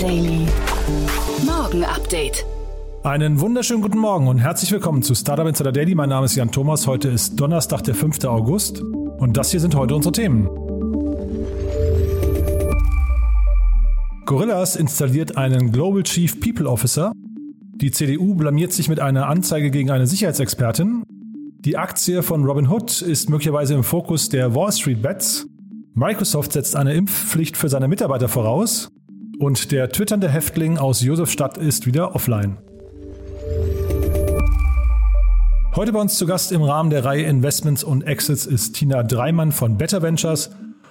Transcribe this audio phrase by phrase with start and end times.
[0.00, 0.46] Daily.
[1.44, 2.46] Morgen Update.
[3.02, 5.94] Einen wunderschönen guten Morgen und herzlich willkommen zu Startup Insider Daily.
[5.94, 6.86] Mein Name ist Jan Thomas.
[6.86, 8.24] Heute ist Donnerstag, der 5.
[8.24, 8.80] August.
[8.80, 10.46] Und das hier sind heute unsere Themen.
[14.24, 17.12] Gorillas installiert einen Global Chief People Officer.
[17.74, 21.02] Die CDU blamiert sich mit einer Anzeige gegen eine Sicherheitsexpertin.
[21.58, 25.46] Die Aktie von Robinhood ist möglicherweise im Fokus der Wall Street Bets.
[25.92, 28.90] Microsoft setzt eine Impfpflicht für seine Mitarbeiter voraus.
[29.40, 32.58] Und der twitternde Häftling aus Josefstadt ist wieder offline.
[35.74, 39.50] Heute bei uns zu Gast im Rahmen der Reihe Investments und Exits ist Tina Dreimann
[39.50, 40.50] von Better Ventures.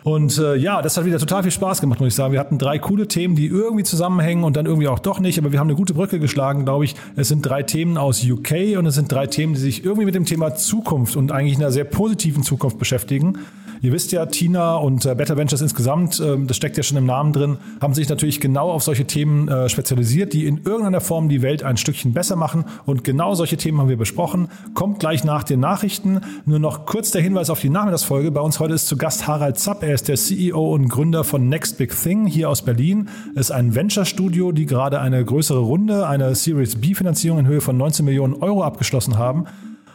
[0.09, 2.34] Und äh, ja, das hat wieder total viel Spaß gemacht, muss ich sagen.
[2.34, 5.52] Wir hatten drei coole Themen, die irgendwie zusammenhängen und dann irgendwie auch doch nicht, aber
[5.52, 6.95] wir haben eine gute Brücke geschlagen, glaube ich.
[7.16, 10.15] Es sind drei Themen aus UK und es sind drei Themen, die sich irgendwie mit
[10.15, 13.37] dem Thema Zukunft und eigentlich einer sehr positiven Zukunft beschäftigen.
[13.82, 17.05] Ihr wisst ja, Tina und äh, Better Ventures insgesamt, äh, das steckt ja schon im
[17.05, 21.30] Namen drin, haben sich natürlich genau auf solche Themen äh, spezialisiert, die in irgendeiner Form
[21.30, 22.65] die Welt ein Stückchen besser machen.
[22.85, 24.49] Und genau solche Themen haben wir besprochen.
[24.74, 26.21] Kommt gleich nach den Nachrichten.
[26.46, 28.32] Nur noch kurz der Hinweis auf die Nachmittagsfolge.
[28.32, 29.82] Bei uns heute ist zu Gast Harald Zapp.
[29.84, 33.10] Er ist der CEO und Gründer von Next Big Thing hier aus Berlin.
[33.36, 38.05] Ist ein Venture-Studio, die gerade eine größere Runde, eine Series B-Finanzierung in Höhe von 19
[38.05, 39.44] Millionen Euro abgeschlossen haben.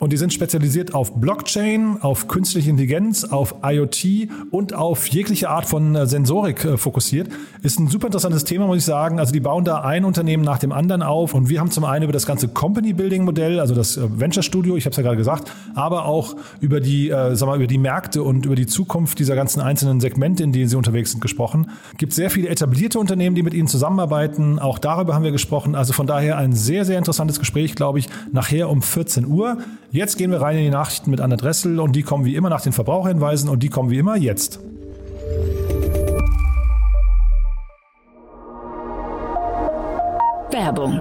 [0.04, 5.64] Und die sind spezialisiert auf Blockchain, auf künstliche Intelligenz, auf IoT und auf jegliche Art
[5.64, 7.30] von äh, Sensorik äh, fokussiert.
[7.62, 9.18] Ist ein super interessantes Thema, muss ich sagen.
[9.18, 11.32] Also die bauen da ein Unternehmen nach dem anderen auf.
[11.32, 14.42] Und wir haben zum einen über das ganze Company Building Modell, also das äh, Venture
[14.42, 17.66] Studio, ich habe es ja gerade gesagt, aber auch über die, äh, sag mal, über
[17.66, 21.22] die Märkte und über die Zukunft dieser ganzen einzelnen Segmente, in denen sie unterwegs sind,
[21.22, 21.70] gesprochen.
[21.96, 24.58] Gibt sehr viele etablierte Unternehmen, die mit ihnen zusammenarbeiten.
[24.58, 25.74] Auch darüber haben wir gesprochen.
[25.74, 29.56] Also von daher ein sehr, sehr interessantes Gespräch, glaube ich, nachher um 14 Uhr.
[29.94, 32.50] Jetzt gehen wir rein in die Nachrichten mit Anna Dressel und die kommen wie immer
[32.50, 34.58] nach den Verbraucherhinweisen und die kommen wie immer jetzt.
[40.50, 41.00] Werbung.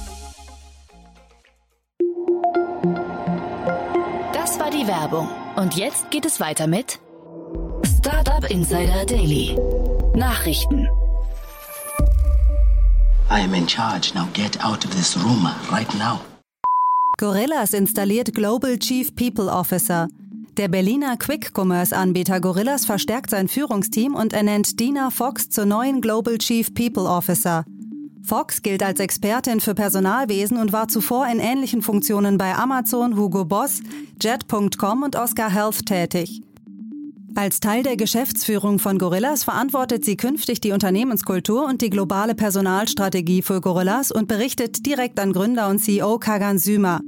[4.61, 5.27] War die Werbung.
[5.55, 6.99] Und jetzt geht es weiter mit
[7.97, 9.57] Startup Insider Daily.
[10.13, 10.87] Nachrichten.
[13.31, 14.11] I am in charge.
[14.13, 16.19] Now get out of this room right now.
[17.17, 20.09] Gorillas installiert Global Chief People Officer.
[20.57, 26.71] Der Berliner Quick-Commerce-Anbieter Gorillas verstärkt sein Führungsteam und ernennt Dina Fox zur neuen Global Chief
[26.73, 27.65] People Officer.
[28.23, 33.45] Fox gilt als Expertin für Personalwesen und war zuvor in ähnlichen Funktionen bei Amazon, Hugo
[33.45, 33.81] Boss,
[34.21, 36.41] Jet.com und Oscar Health tätig.
[37.33, 43.41] Als Teil der Geschäftsführung von Gorillas verantwortet sie künftig die Unternehmenskultur und die globale Personalstrategie
[43.41, 46.99] für Gorillas und berichtet direkt an Gründer und CEO Kagan Sümer.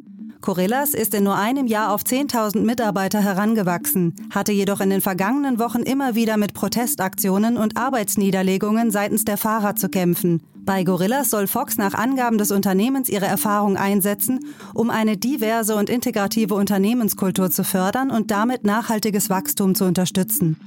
[0.44, 5.58] Gorillas ist in nur einem Jahr auf 10.000 Mitarbeiter herangewachsen, hatte jedoch in den vergangenen
[5.58, 10.44] Wochen immer wieder mit Protestaktionen und Arbeitsniederlegungen seitens der Fahrer zu kämpfen.
[10.66, 14.42] Bei Gorillas soll Fox nach Angaben des Unternehmens ihre Erfahrung einsetzen,
[14.74, 20.58] um eine diverse und integrative Unternehmenskultur zu fördern und damit nachhaltiges Wachstum zu unterstützen.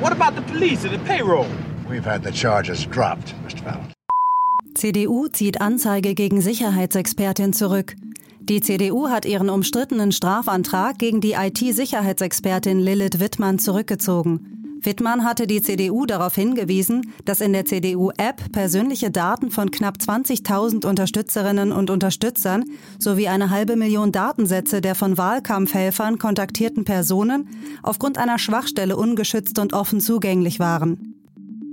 [0.00, 1.46] What about the police and the payroll?
[1.88, 3.64] We've had the charges dropped, Mr.
[3.64, 4.01] Fallon.
[4.74, 7.94] CDU zieht Anzeige gegen Sicherheitsexpertin zurück.
[8.40, 14.80] Die CDU hat ihren umstrittenen Strafantrag gegen die IT-Sicherheitsexpertin Lilith Wittmann zurückgezogen.
[14.80, 20.86] Wittmann hatte die CDU darauf hingewiesen, dass in der CDU-App persönliche Daten von knapp 20.000
[20.86, 22.64] Unterstützerinnen und Unterstützern
[22.98, 27.48] sowie eine halbe Million Datensätze der von Wahlkampfhelfern kontaktierten Personen
[27.82, 31.21] aufgrund einer Schwachstelle ungeschützt und offen zugänglich waren.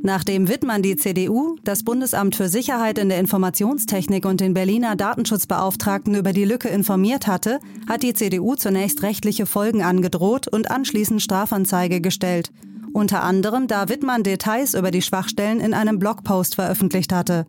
[0.02, 6.16] Nachdem Wittmann die CDU, das Bundesamt für Sicherheit in der Informationstechnik und den Berliner Datenschutzbeauftragten
[6.16, 12.00] über die Lücke informiert hatte, hat die CDU zunächst rechtliche Folgen angedroht und anschließend Strafanzeige
[12.00, 12.52] gestellt.
[12.94, 17.46] Unter anderem, da Wittmann Details über die Schwachstellen in einem Blogpost veröffentlicht hatte.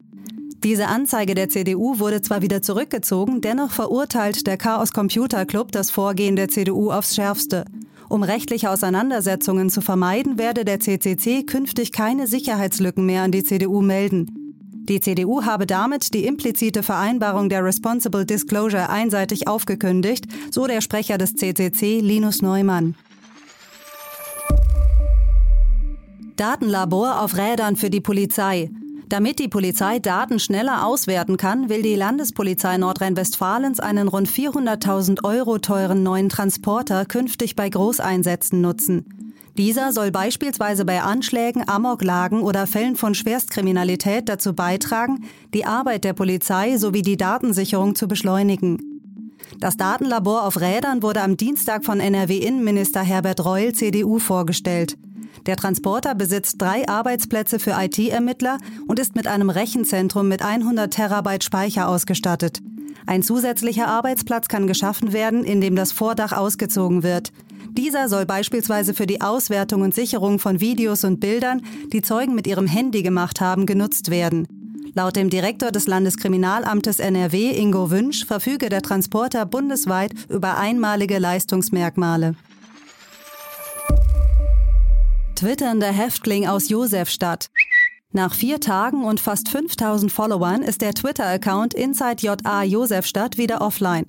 [0.65, 5.91] Diese Anzeige der CDU wurde zwar wieder zurückgezogen, dennoch verurteilt der Chaos Computer Club das
[5.91, 7.65] Vorgehen der CDU aufs Schärfste.
[8.11, 13.83] Um rechtliche Auseinandersetzungen zu vermeiden, werde der CCC künftig keine Sicherheitslücken mehr an die CDU
[13.83, 14.27] melden.
[14.89, 21.19] Die CDU habe damit die implizite Vereinbarung der Responsible Disclosure einseitig aufgekündigt, so der Sprecher
[21.19, 22.97] des CCC Linus Neumann.
[26.35, 28.71] Datenlabor auf Rädern für die Polizei.
[29.11, 35.59] Damit die Polizei Daten schneller auswerten kann, will die Landespolizei Nordrhein-Westfalens einen rund 400.000 Euro
[35.59, 39.33] teuren neuen Transporter künftig bei Großeinsätzen nutzen.
[39.59, 46.13] Dieser soll beispielsweise bei Anschlägen, Amoklagen oder Fällen von Schwerstkriminalität dazu beitragen, die Arbeit der
[46.13, 48.79] Polizei sowie die Datensicherung zu beschleunigen.
[49.59, 54.97] Das Datenlabor auf Rädern wurde am Dienstag von NRW-Innenminister Herbert Reul, CDU, vorgestellt.
[55.47, 61.45] Der Transporter besitzt drei Arbeitsplätze für IT-Ermittler und ist mit einem Rechenzentrum mit 100 Terabyte
[61.45, 62.61] Speicher ausgestattet.
[63.07, 67.33] Ein zusätzlicher Arbeitsplatz kann geschaffen werden, indem das Vordach ausgezogen wird.
[67.73, 71.63] Dieser soll beispielsweise für die Auswertung und Sicherung von Videos und Bildern,
[71.93, 74.47] die Zeugen mit ihrem Handy gemacht haben, genutzt werden.
[74.95, 82.35] Laut dem Direktor des Landeskriminalamtes NRW, Ingo Wünsch, verfüge der Transporter bundesweit über einmalige Leistungsmerkmale.
[85.41, 87.49] Twitternder Häftling aus Josefstadt.
[88.13, 94.05] Nach vier Tagen und fast 5000 Followern ist der Twitter-Account InsideJA Josefstadt wieder offline.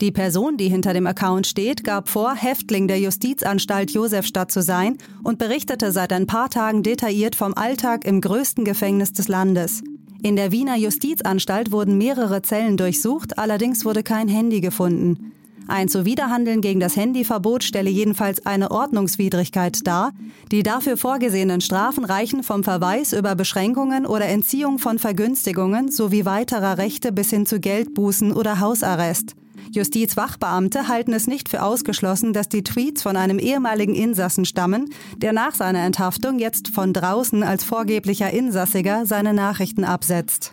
[0.00, 4.96] Die Person, die hinter dem Account steht, gab vor, Häftling der Justizanstalt Josefstadt zu sein
[5.22, 9.82] und berichtete seit ein paar Tagen detailliert vom Alltag im größten Gefängnis des Landes.
[10.22, 15.34] In der Wiener Justizanstalt wurden mehrere Zellen durchsucht, allerdings wurde kein Handy gefunden.
[15.68, 20.12] Ein Zuwiderhandeln gegen das Handyverbot stelle jedenfalls eine Ordnungswidrigkeit dar.
[20.50, 26.78] Die dafür vorgesehenen Strafen reichen vom Verweis über Beschränkungen oder Entziehung von Vergünstigungen sowie weiterer
[26.78, 29.34] Rechte bis hin zu Geldbußen oder Hausarrest.
[29.70, 35.32] Justizwachbeamte halten es nicht für ausgeschlossen, dass die Tweets von einem ehemaligen Insassen stammen, der
[35.32, 40.52] nach seiner Enthaftung jetzt von draußen als vorgeblicher Insassiger seine Nachrichten absetzt.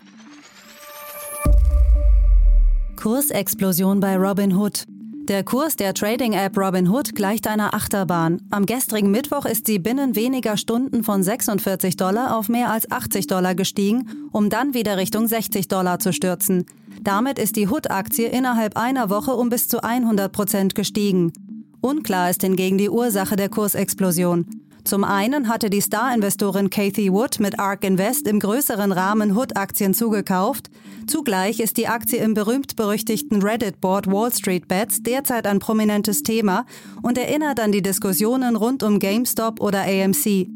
[2.96, 4.86] Kursexplosion bei Robinhood.
[5.30, 8.42] Der Kurs der Trading-App Robinhood gleicht einer Achterbahn.
[8.50, 13.28] Am gestrigen Mittwoch ist sie binnen weniger Stunden von 46 Dollar auf mehr als 80
[13.28, 16.66] Dollar gestiegen, um dann wieder Richtung 60 Dollar zu stürzen.
[17.04, 21.32] Damit ist die Hood-Aktie innerhalb einer Woche um bis zu 100 Prozent gestiegen.
[21.80, 24.48] Unklar ist hingegen die Ursache der Kursexplosion.
[24.84, 30.70] Zum einen hatte die Star-Investorin Kathy Wood mit ARK Invest im größeren Rahmen Hood-Aktien zugekauft.
[31.08, 36.66] Zugleich ist die Aktie im berühmt-berüchtigten Reddit-Board Wall Street Bets derzeit ein prominentes Thema
[37.02, 40.48] und erinnert an die Diskussionen rund um GameStop oder AMC.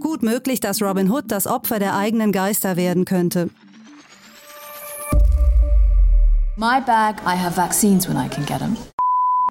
[0.00, 3.50] Gut möglich, dass Robin Hood das Opfer der eigenen Geister werden könnte.
[6.56, 8.76] My bag, I have vaccines when I can get them.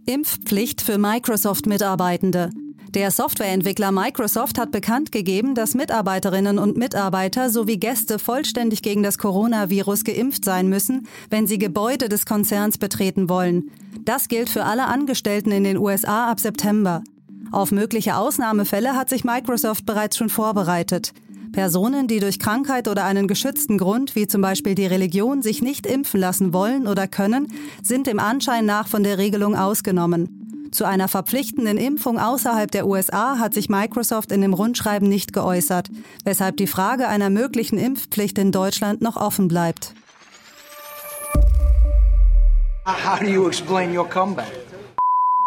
[0.06, 2.50] Impfpflicht für Microsoft-Mitarbeitende.
[2.94, 9.18] Der Softwareentwickler Microsoft hat bekannt gegeben, dass Mitarbeiterinnen und Mitarbeiter sowie Gäste vollständig gegen das
[9.18, 13.72] Coronavirus geimpft sein müssen, wenn sie Gebäude des Konzerns betreten wollen.
[14.06, 17.04] Das gilt für alle Angestellten in den USA ab September.
[17.51, 21.13] Auf mögliche Ausnahmefälle hat sich Microsoft bereits schon vorbereitet.
[21.51, 25.86] Personen, die durch Krankheit oder einen geschützten Grund, wie zum Beispiel die Religion, sich nicht
[25.86, 27.48] impfen lassen wollen oder können,
[27.81, 30.37] sind dem Anschein nach von der Regelung ausgenommen.
[30.72, 35.90] Zu einer verpflichtenden Impfung außerhalb der USA hat sich Microsoft in dem Rundschreiben nicht geäußert,
[36.24, 39.94] weshalb die Frage einer möglichen Impfpflicht in Deutschland noch offen bleibt.
[42.86, 44.52] How do you explain your comeback?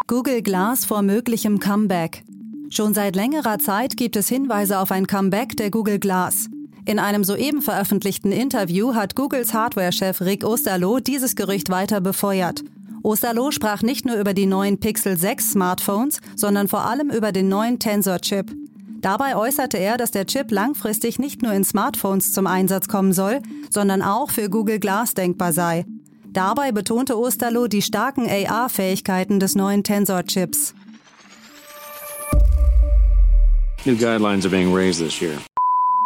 [0.07, 2.25] Google Glass vor möglichem Comeback.
[2.71, 6.49] Schon seit längerer Zeit gibt es Hinweise auf ein Comeback der Google Glass.
[6.87, 12.65] In einem soeben veröffentlichten Interview hat Googles Hardware-Chef Rick Osterloh dieses Gerücht weiter befeuert
[13.02, 17.49] Osterloh sprach nicht nur über die neuen Pixel 6 Smartphones, sondern vor allem über den
[17.49, 18.54] neuen Tensor-Chip.
[19.00, 23.40] Dabei äußerte er, dass der Chip langfristig nicht nur in Smartphones zum Einsatz kommen soll,
[23.71, 25.87] sondern auch für Google Glass denkbar sei.
[26.33, 30.75] Dabei betonte Osterloh die starken AR-Fähigkeiten des neuen Tensor-Chips.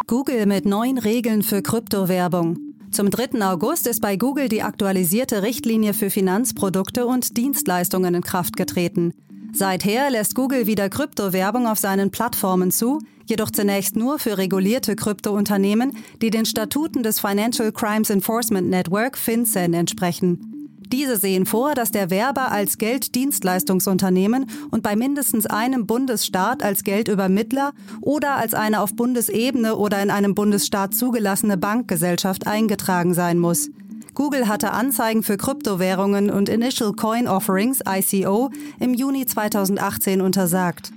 [0.07, 2.64] Google mit neuen Regeln für Kryptowerbung.
[2.95, 3.45] Zum 3.
[3.45, 9.13] August ist bei Google die aktualisierte Richtlinie für Finanzprodukte und Dienstleistungen in Kraft getreten.
[9.53, 15.97] Seither lässt Google wieder Kryptowerbung auf seinen Plattformen zu, jedoch zunächst nur für regulierte Kryptounternehmen,
[16.23, 20.54] die den Statuten des Financial Crimes Enforcement Network FinCEN entsprechen.
[20.95, 27.73] Diese sehen vor, dass der Werber als Gelddienstleistungsunternehmen und bei mindestens einem Bundesstaat als Geldübermittler
[28.01, 33.71] oder als eine auf Bundesebene oder in einem Bundesstaat zugelassene Bankgesellschaft eingetragen sein muss.
[34.15, 40.93] Google hatte Anzeigen für Kryptowährungen und Initial Coin Offerings ICO im Juni 2018 untersagt.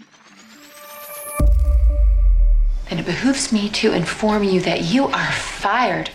[2.88, 6.12] Then it behooves me to inform you that you are fired.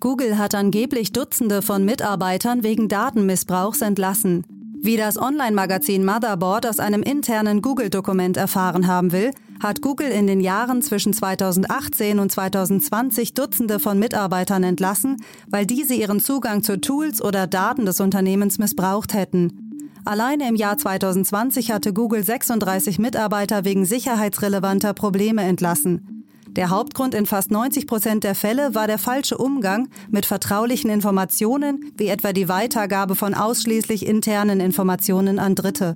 [0.00, 4.44] Google hat angeblich Dutzende von Mitarbeitern wegen Datenmissbrauchs entlassen.
[4.80, 10.40] Wie das Online-Magazin Motherboard aus einem internen Google-Dokument erfahren haben will, hat Google in den
[10.40, 15.16] Jahren zwischen 2018 und 2020 Dutzende von Mitarbeitern entlassen,
[15.48, 19.90] weil diese ihren Zugang zu Tools oder Daten des Unternehmens missbraucht hätten.
[20.04, 26.17] Alleine im Jahr 2020 hatte Google 36 Mitarbeiter wegen sicherheitsrelevanter Probleme entlassen.
[26.58, 31.92] Der Hauptgrund in fast 90 Prozent der Fälle war der falsche Umgang mit vertraulichen Informationen,
[31.96, 35.94] wie etwa die Weitergabe von ausschließlich internen Informationen an Dritte.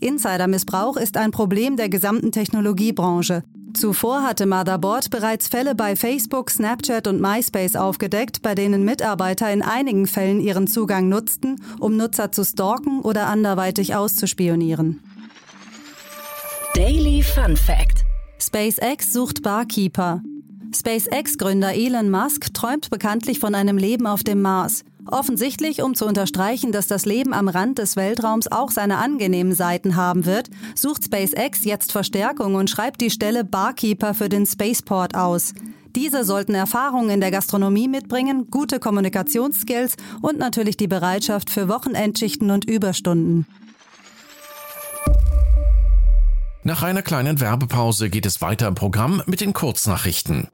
[0.00, 3.44] Insidermissbrauch ist ein Problem der gesamten Technologiebranche.
[3.72, 9.62] Zuvor hatte Motherboard bereits Fälle bei Facebook, Snapchat und MySpace aufgedeckt, bei denen Mitarbeiter in
[9.62, 14.98] einigen Fällen ihren Zugang nutzten, um Nutzer zu stalken oder anderweitig auszuspionieren.
[16.74, 18.09] Daily Fun Fact
[18.42, 20.22] SpaceX sucht Barkeeper.
[20.74, 24.82] SpaceX-Gründer Elon Musk träumt bekanntlich von einem Leben auf dem Mars.
[25.04, 29.94] Offensichtlich, um zu unterstreichen, dass das Leben am Rand des Weltraums auch seine angenehmen Seiten
[29.94, 35.52] haben wird, sucht SpaceX jetzt Verstärkung und schreibt die Stelle Barkeeper für den Spaceport aus.
[35.94, 42.50] Diese sollten Erfahrungen in der Gastronomie mitbringen, gute Kommunikationsskills und natürlich die Bereitschaft für Wochenendschichten
[42.50, 43.44] und Überstunden.
[46.62, 50.48] Nach einer kleinen Werbepause geht es weiter im Programm mit den Kurznachrichten.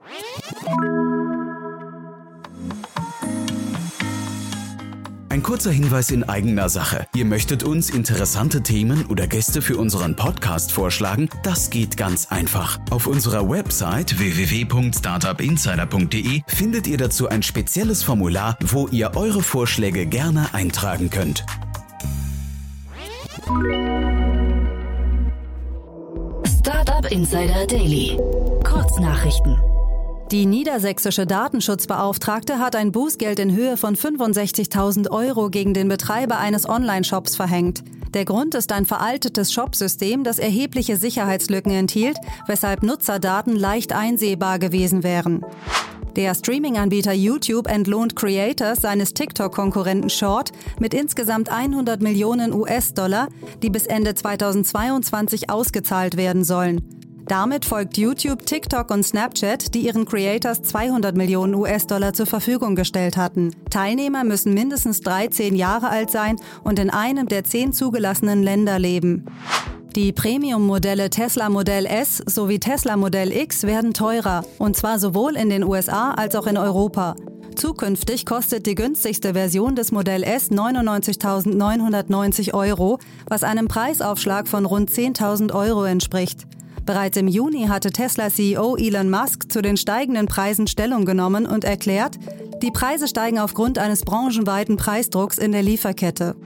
[5.28, 7.08] Ein kurzer Hinweis in eigener Sache.
[7.14, 11.28] Ihr möchtet uns interessante Themen oder Gäste für unseren Podcast vorschlagen?
[11.42, 12.78] Das geht ganz einfach.
[12.90, 20.54] Auf unserer Website www.startupinsider.de findet ihr dazu ein spezielles Formular, wo ihr eure Vorschläge gerne
[20.54, 21.44] eintragen könnt.
[27.10, 28.18] Insider Daily.
[28.64, 29.56] Kurznachrichten.
[30.32, 36.68] Die niedersächsische Datenschutzbeauftragte hat ein Bußgeld in Höhe von 65.000 Euro gegen den Betreiber eines
[36.68, 37.84] Online-Shops verhängt.
[38.14, 45.04] Der Grund ist ein veraltetes Shopsystem, das erhebliche Sicherheitslücken enthielt, weshalb Nutzerdaten leicht einsehbar gewesen
[45.04, 45.44] wären.
[46.16, 53.28] Der Streaming-Anbieter YouTube entlohnt Creators seines TikTok-Konkurrenten Short mit insgesamt 100 Millionen US-Dollar,
[53.62, 56.80] die bis Ende 2022 ausgezahlt werden sollen.
[57.26, 63.18] Damit folgt YouTube, TikTok und Snapchat, die ihren Creators 200 Millionen US-Dollar zur Verfügung gestellt
[63.18, 63.50] hatten.
[63.68, 69.26] Teilnehmer müssen mindestens 13 Jahre alt sein und in einem der zehn zugelassenen Länder leben.
[69.97, 75.49] Die Premium-Modelle Tesla Modell S sowie Tesla Modell X werden teurer, und zwar sowohl in
[75.49, 77.17] den USA als auch in Europa.
[77.55, 84.91] Zukünftig kostet die günstigste Version des Modell S 99.990 Euro, was einem Preisaufschlag von rund
[84.91, 86.43] 10.000 Euro entspricht.
[86.85, 92.17] Bereits im Juni hatte Tesla-CEO Elon Musk zu den steigenden Preisen Stellung genommen und erklärt,
[92.61, 96.37] die Preise steigen aufgrund eines branchenweiten Preisdrucks in der Lieferkette.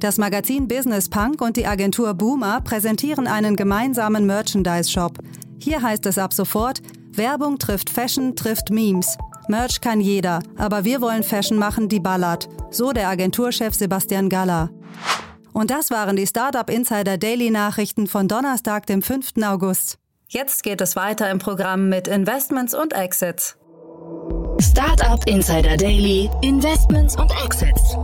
[0.00, 5.18] Das Magazin Business Punk und die Agentur Boomer präsentieren einen gemeinsamen Merchandise-Shop.
[5.58, 9.18] Hier heißt es ab sofort, Werbung trifft Fashion, trifft Memes.
[9.48, 12.48] Merch kann jeder, aber wir wollen Fashion machen, die ballert.
[12.70, 14.70] So der Agenturchef Sebastian Galler.
[15.52, 19.42] Und das waren die Startup Insider Daily Nachrichten von Donnerstag, dem 5.
[19.42, 19.98] August.
[20.28, 23.56] Jetzt geht es weiter im Programm mit Investments und Exits.
[24.60, 27.96] Startup Insider Daily, Investments und Exits.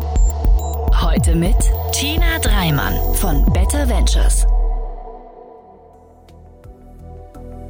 [1.00, 1.56] Heute mit
[1.92, 4.46] Tina Dreimann von Better Ventures.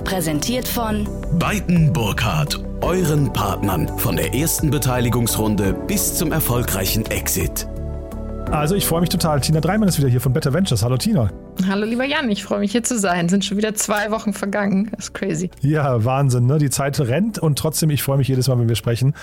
[0.05, 7.67] Präsentiert von Beiten Burkhardt, euren Partnern von der ersten Beteiligungsrunde bis zum erfolgreichen Exit.
[8.51, 9.41] Also ich freue mich total.
[9.41, 10.83] Tina Dreimann ist wieder hier von Better Ventures.
[10.83, 11.31] Hallo Tina.
[11.67, 13.29] Hallo lieber Jan, ich freue mich hier zu sein.
[13.29, 14.91] Sind schon wieder zwei Wochen vergangen.
[14.95, 15.51] Das ist crazy.
[15.61, 16.47] Ja, Wahnsinn.
[16.47, 16.59] Ne?
[16.59, 19.15] Die Zeit rennt und trotzdem, ich freue mich jedes Mal, wenn wir sprechen.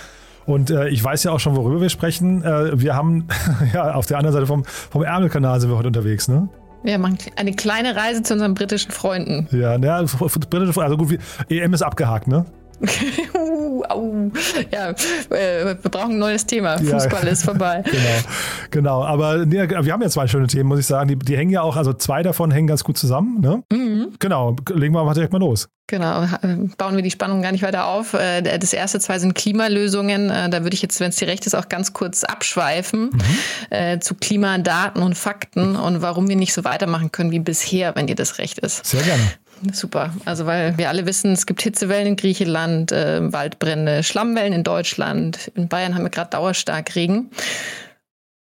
[0.46, 2.44] Und äh, ich weiß ja auch schon, worüber wir sprechen.
[2.44, 3.28] Äh, wir haben,
[3.74, 6.50] ja, auf der anderen Seite vom, vom Ärmelkanal sind wir heute unterwegs, ne?
[6.84, 9.48] Wir machen eine kleine Reise zu unseren britischen Freunden.
[9.52, 12.46] Ja, ja britische also gut, EM ist abgehakt, ne?
[13.82, 14.32] uh, au.
[14.72, 16.78] Ja, äh, wir brauchen ein neues Thema.
[16.78, 17.84] Fußball ja, ist vorbei.
[18.72, 19.04] Genau, genau.
[19.04, 21.08] Aber nee, wir haben ja zwei schöne Themen, muss ich sagen.
[21.08, 23.42] Die, die, hängen ja auch, also zwei davon hängen ganz gut zusammen.
[23.42, 23.64] Ne?
[23.72, 24.14] Mhm.
[24.20, 25.68] Genau, legen wir mal direkt mal los.
[25.88, 26.26] Genau,
[26.78, 28.14] bauen wir die Spannung gar nicht weiter auf.
[28.14, 30.30] Äh, das erste zwei sind Klimalösungen.
[30.30, 34.02] Äh, da würde ich jetzt, wenn es dir recht ist, auch ganz kurz abschweifen mhm.
[34.02, 38.16] zu Klimadaten und Fakten und warum wir nicht so weitermachen können wie bisher, wenn dir
[38.16, 38.86] das recht ist.
[38.86, 39.24] Sehr gerne.
[39.74, 40.14] Super.
[40.26, 45.52] Also, weil wir alle wissen, es gibt Hitzewellen in Griechenland, äh, Waldbrände, Schlammwellen in Deutschland.
[45.56, 47.30] In Bayern haben wir gerade Dauerstarkregen.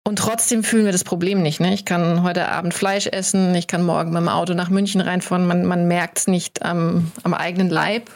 [0.04, 1.60] Und trotzdem fühlen wir das Problem nicht.
[1.60, 1.75] Ne?
[1.75, 5.46] Ich kann heute Abend Fleisch essen, ich kann morgen mit dem Auto nach München reinfahren.
[5.46, 8.10] Man, man merkt es nicht am, am eigenen Leib.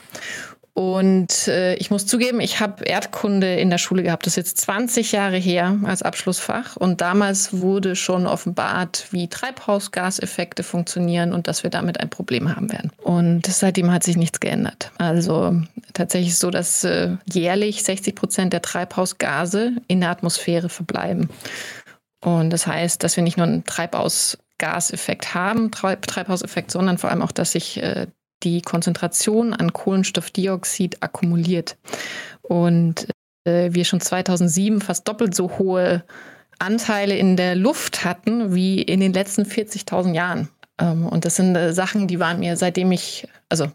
[0.75, 4.25] Und äh, ich muss zugeben, ich habe Erdkunde in der Schule gehabt.
[4.25, 6.77] Das ist jetzt 20 Jahre her als Abschlussfach.
[6.77, 12.73] Und damals wurde schon offenbart, wie Treibhausgaseffekte funktionieren und dass wir damit ein Problem haben
[12.73, 12.91] werden.
[13.03, 14.91] Und seitdem hat sich nichts geändert.
[14.97, 15.61] Also
[15.93, 21.29] tatsächlich so, dass äh, jährlich 60 Prozent der Treibhausgase in der Atmosphäre verbleiben.
[22.25, 27.33] Und das heißt, dass wir nicht nur einen Treibhausgaseffekt haben, Treibhauseffekt, sondern vor allem auch,
[27.33, 28.07] dass sich äh,
[28.43, 31.77] die Konzentration an Kohlenstoffdioxid akkumuliert.
[32.43, 33.09] Und
[33.45, 36.05] äh, wir schon 2007 fast doppelt so hohe
[36.59, 40.49] Anteile in der Luft hatten wie in den letzten 40.000 Jahren.
[40.79, 43.71] Ähm, und das sind äh, Sachen, die waren mir, seitdem ich, also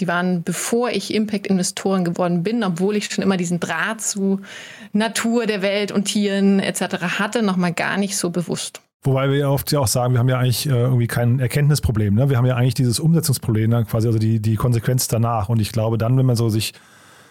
[0.00, 4.40] die waren, bevor ich Impact-Investoren geworden bin, obwohl ich schon immer diesen Draht zu
[4.92, 7.18] Natur der Welt und Tieren etc.
[7.18, 8.80] hatte, nochmal gar nicht so bewusst.
[9.04, 12.14] Wobei wir oft ja auch sagen, wir haben ja eigentlich äh, irgendwie kein Erkenntnisproblem.
[12.14, 12.30] Ne?
[12.30, 13.84] Wir haben ja eigentlich dieses Umsetzungsproblem, ne?
[13.84, 15.50] quasi also die, die Konsequenz danach.
[15.50, 16.72] Und ich glaube dann, wenn man so sich,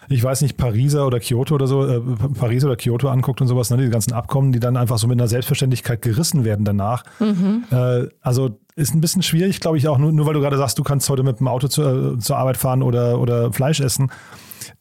[0.08, 2.00] ich weiß nicht, Pariser oder Kyoto oder so, äh,
[2.38, 3.78] Paris oder Kyoto anguckt und sowas, ne?
[3.78, 7.06] die ganzen Abkommen, die dann einfach so mit einer Selbstverständlichkeit gerissen werden danach.
[7.20, 7.64] Mhm.
[7.72, 10.78] Äh, also ist ein bisschen schwierig, glaube ich, auch nur, nur weil du gerade sagst,
[10.78, 14.12] du kannst heute mit dem Auto zu, äh, zur Arbeit fahren oder, oder Fleisch essen.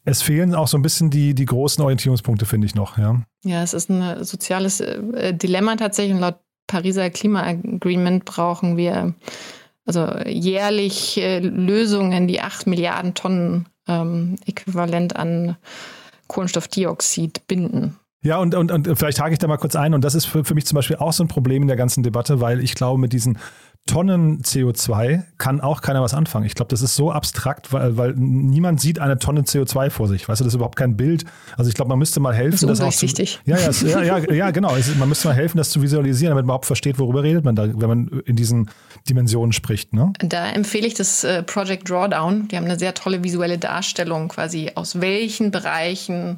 [0.05, 2.99] Es fehlen auch so ein bisschen die, die großen Orientierungspunkte, finde ich noch.
[2.99, 3.19] Ja.
[3.43, 6.13] ja, es ist ein soziales äh, Dilemma tatsächlich.
[6.13, 6.35] Und laut
[6.73, 9.13] Pariser Klimaagreement brauchen wir
[9.85, 15.55] also jährlich äh, Lösungen, die 8 Milliarden Tonnen ähm, äquivalent an
[16.27, 17.99] Kohlenstoffdioxid binden.
[18.23, 19.93] Ja, und, und, und vielleicht hake ich da mal kurz ein.
[19.93, 22.01] Und das ist für, für mich zum Beispiel auch so ein Problem in der ganzen
[22.01, 23.37] Debatte, weil ich glaube, mit diesen
[23.85, 26.45] Tonnen CO2 kann auch keiner was anfangen.
[26.45, 30.29] Ich glaube, das ist so abstrakt, weil, weil niemand sieht eine Tonne CO2 vor sich.
[30.29, 31.25] Weißt du, das ist überhaupt kein Bild.
[31.57, 33.05] Also ich glaube, man müsste mal helfen, das, das auch zu,
[33.45, 34.73] ja, ja, ja, ja, ja, genau.
[34.97, 37.67] Man müsste mal helfen, das zu visualisieren, damit man überhaupt versteht, worüber redet man da,
[37.67, 38.69] wenn man in diesen
[39.09, 39.91] Dimensionen spricht.
[39.91, 40.13] Ne?
[40.19, 42.47] Da empfehle ich das äh, Project Drawdown.
[42.47, 46.37] Die haben eine sehr tolle visuelle Darstellung, quasi aus welchen Bereichen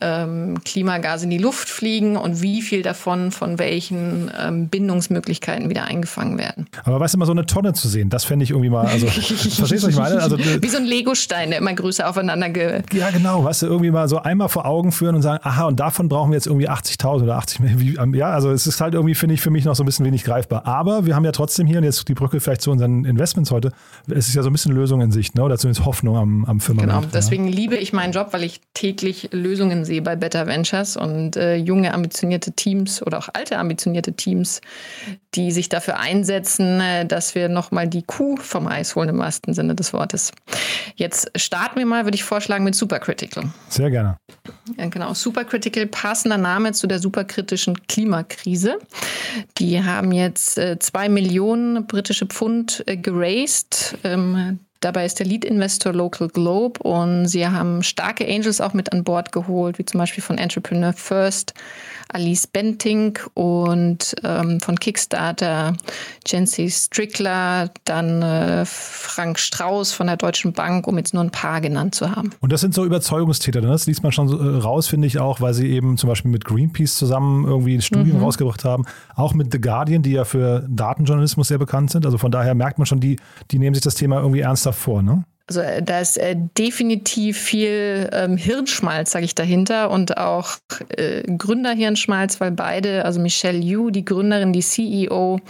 [0.00, 5.84] ähm, Klimagase in die Luft fliegen und wie viel davon von welchen ähm, Bindungsmöglichkeiten wieder
[5.84, 6.66] eingefangen werden.
[6.84, 9.06] Aber weißt du, immer so eine Tonne zu sehen, das fände ich irgendwie mal, also,
[9.08, 10.22] verstehst du, was ich meine?
[10.22, 13.90] Also, Wie so ein Legostein, der immer größer aufeinander ge Ja, genau, weißt du, irgendwie
[13.90, 16.68] mal so einmal vor Augen führen und sagen, aha, und davon brauchen wir jetzt irgendwie
[16.68, 18.06] 80.000 oder 80 mehr.
[18.14, 20.24] Ja, also es ist halt irgendwie, finde ich, für mich noch so ein bisschen wenig
[20.24, 20.66] greifbar.
[20.66, 23.72] Aber wir haben ja trotzdem hier, und jetzt die Brücke vielleicht zu unseren Investments heute,
[24.08, 25.42] es ist ja so ein bisschen Lösung in Sicht, ne?
[25.42, 26.92] oder zumindest Hoffnung am, am Firmament.
[26.92, 27.54] Genau, deswegen ja.
[27.54, 31.92] liebe ich meinen Job, weil ich täglich Lösungen sehe bei Better Ventures und äh, junge,
[31.94, 34.60] ambitionierte Teams oder auch alte, ambitionierte Teams,
[35.34, 39.54] die sich dafür einsetzen, äh, dass wir nochmal die Kuh vom Eis holen im wahrsten
[39.54, 40.32] Sinne des Wortes.
[40.96, 43.44] Jetzt starten wir mal, würde ich vorschlagen, mit Supercritical.
[43.70, 44.18] Sehr gerne.
[44.76, 48.78] Ja, genau, Supercritical, passender Name zu der superkritischen Klimakrise.
[49.58, 53.96] Die haben jetzt äh, zwei Millionen britische Pfund äh, geraced.
[54.80, 59.30] Dabei ist der Lead-Investor Local Globe und sie haben starke Angels auch mit an Bord
[59.30, 61.52] geholt, wie zum Beispiel von Entrepreneur First,
[62.12, 65.74] Alice Benting und ähm, von Kickstarter
[66.26, 71.60] Jency Strickler, dann äh, Frank Strauß von der Deutschen Bank, um jetzt nur ein paar
[71.60, 72.30] genannt zu haben.
[72.40, 73.68] Und das sind so Überzeugungstäter, ne?
[73.68, 76.30] das liest man schon so, äh, raus, finde ich auch, weil sie eben zum Beispiel
[76.30, 78.24] mit Greenpeace zusammen irgendwie ein Studium mhm.
[78.24, 82.06] rausgebracht haben, auch mit The Guardian, die ja für Datenjournalismus sehr bekannt sind.
[82.06, 83.16] Also von daher merkt man schon, die,
[83.50, 85.24] die nehmen sich das Thema irgendwie ernster vor, ne?
[85.50, 90.50] Also äh, da ist äh, definitiv viel ähm, Hirnschmalz, sage ich dahinter, und auch
[90.96, 95.40] äh, Gründerhirnschmalz, weil beide, also Michelle Yu, die Gründerin, die CEO,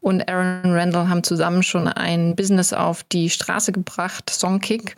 [0.00, 4.96] und Aaron Randall haben zusammen schon ein Business auf die Straße gebracht, Songkick,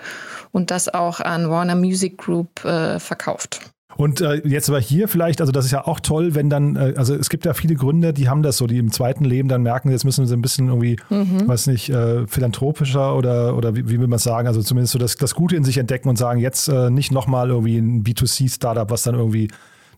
[0.52, 3.73] und das auch an Warner Music Group äh, verkauft.
[3.96, 6.94] Und äh, jetzt aber hier vielleicht, also das ist ja auch toll, wenn dann, äh,
[6.96, 9.62] also es gibt ja viele Gründer, die haben das so, die im zweiten Leben dann
[9.62, 11.46] merken, jetzt müssen sie ein bisschen irgendwie, mhm.
[11.46, 15.16] weiß nicht, äh, philanthropischer oder, oder wie, wie will man sagen, also zumindest so das,
[15.16, 19.02] das Gute in sich entdecken und sagen, jetzt äh, nicht nochmal irgendwie ein B2C-Startup, was
[19.02, 19.48] dann irgendwie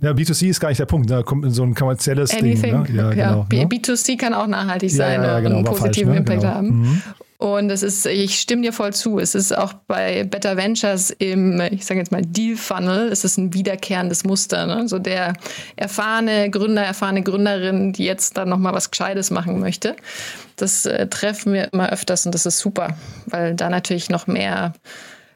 [0.00, 1.11] ja, B2C ist gar nicht der Punkt.
[1.11, 2.85] Da kommt so ein kommerzielles Anything.
[2.85, 2.96] Ding.
[2.96, 3.14] Ne?
[3.16, 3.44] Ja.
[3.44, 6.35] Genau, B2C kann auch nachhaltig sein ja, genau, und einen positiven falsch, ne?
[6.35, 6.54] Impact genau.
[6.54, 6.68] haben.
[6.68, 7.02] Mhm.
[7.38, 11.61] Und es ist, ich stimme dir voll zu, es ist auch bei Better Ventures im,
[11.70, 14.66] ich sage jetzt mal, Deal Funnel, es ist ein wiederkehrendes Muster.
[14.66, 14.88] Ne?
[14.88, 15.35] So der
[15.76, 19.96] erfahrene Gründer, erfahrene Gründerin, die jetzt dann nochmal was Gescheites machen möchte.
[20.56, 24.72] Das äh, treffen wir immer öfters und das ist super, weil da natürlich noch mehr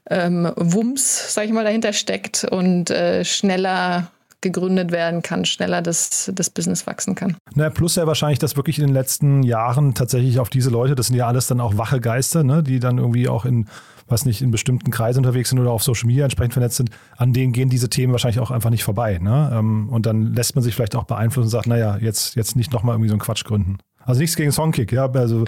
[0.08, 4.10] ähm, Wumms, sage ich mal, dahinter steckt und äh, schneller
[4.40, 7.36] gegründet werden kann, schneller das, das Business wachsen kann.
[7.54, 11.08] Na, plus ja wahrscheinlich, dass wirklich in den letzten Jahren tatsächlich auf diese Leute, das
[11.08, 13.66] sind ja alles dann auch wache Geister, ne, die dann irgendwie auch in
[14.10, 17.32] was nicht in bestimmten Kreisen unterwegs sind oder auf Social Media entsprechend vernetzt sind, an
[17.32, 19.18] denen gehen diese Themen wahrscheinlich auch einfach nicht vorbei.
[19.18, 19.50] Ne?
[19.54, 22.72] Ähm, und dann lässt man sich vielleicht auch beeinflussen und sagt, naja, jetzt, jetzt nicht
[22.72, 23.78] nochmal irgendwie so einen Quatsch gründen.
[24.10, 25.44] Also nichts gegen Songkick, ja, also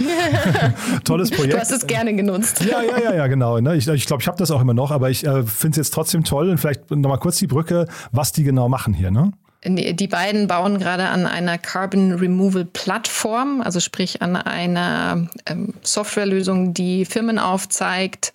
[1.05, 1.55] tolles Projekt.
[1.55, 2.65] Du hast es gerne genutzt.
[2.65, 3.59] Ja, ja, ja, ja, genau.
[3.59, 3.75] Ne?
[3.75, 5.77] Ich glaube, ich, glaub, ich habe das auch immer noch, aber ich äh, finde es
[5.79, 9.33] jetzt trotzdem toll und vielleicht nochmal kurz die Brücke, was die genau machen hier, ne?
[9.65, 16.75] Die beiden bauen gerade an einer Carbon Removal Plattform, also sprich an einer ähm, Softwarelösung,
[16.75, 18.33] die Firmen aufzeigt,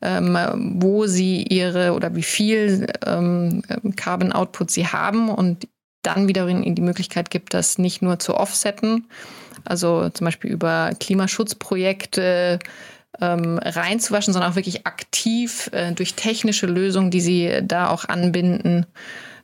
[0.00, 0.38] ähm,
[0.78, 3.62] wo sie ihre oder wie viel ähm,
[3.96, 5.68] Carbon Output sie haben und
[6.02, 9.06] dann wiederum ihnen die Möglichkeit gibt, das nicht nur zu offsetten,
[9.64, 12.58] also zum Beispiel über Klimaschutzprojekte
[13.20, 18.86] ähm, reinzuwaschen, sondern auch wirklich aktiv äh, durch technische Lösungen, die sie da auch anbinden,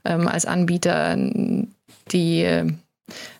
[0.04, 1.16] ähm, als Anbieter
[2.12, 2.72] die äh,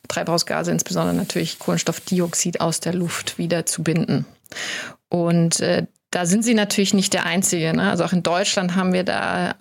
[0.09, 4.27] Treibhausgase, insbesondere natürlich Kohlenstoffdioxid aus der Luft wieder zu binden.
[5.09, 7.75] Und äh, da sind sie natürlich nicht der Einzige.
[7.75, 7.91] Ne?
[7.91, 9.55] Also auch in Deutschland haben wir da äh,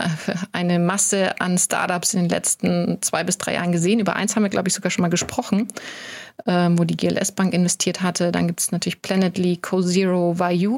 [0.52, 4.00] eine Masse an Startups in den letzten zwei bis drei Jahren gesehen.
[4.00, 5.68] Über eins haben wir, glaube ich, sogar schon mal gesprochen,
[6.48, 8.32] ähm, wo die GLS Bank investiert hatte.
[8.32, 10.78] Dann gibt es natürlich Planetly, CoZero, Vayu.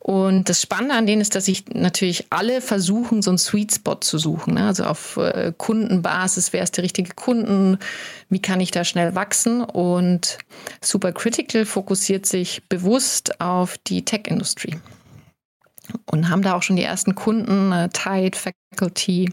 [0.00, 3.96] Und das Spannende an denen ist, dass sich natürlich alle versuchen, so einen Sweet Spot
[4.00, 4.54] zu suchen.
[4.54, 4.66] Ne?
[4.66, 7.78] Also auf äh, Kundenbasis, wer ist der richtige Kunden,
[8.28, 9.62] wie kann ich da schnell wachsen?
[9.62, 10.38] Und
[10.82, 14.78] Supercritical fokussiert sich bewusst auf die Tech-Industrie
[16.06, 19.32] und haben da auch schon die ersten Kunden, äh, Tide, Faculty,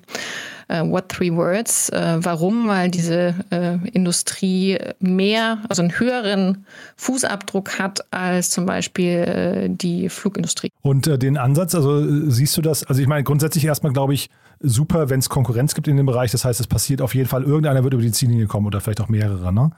[0.68, 1.90] äh, What Three Words.
[1.90, 2.68] Äh, warum?
[2.68, 6.66] Weil diese äh, Industrie mehr, also einen höheren
[6.98, 10.72] Fußabdruck hat als zum Beispiel äh, die Flugindustrie.
[10.82, 14.30] Und äh, den Ansatz, also siehst du das, also ich meine grundsätzlich erstmal glaube ich,
[14.60, 16.32] super, wenn es Konkurrenz gibt in dem Bereich.
[16.32, 19.02] Das heißt, es passiert auf jeden Fall, irgendeiner wird über die Ziellinie kommen oder vielleicht
[19.02, 19.72] auch mehrere, ne?